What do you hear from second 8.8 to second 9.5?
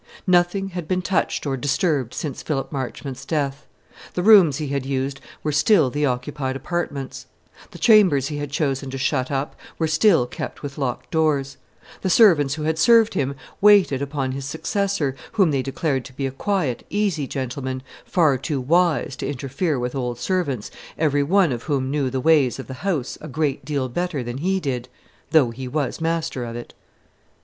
to shut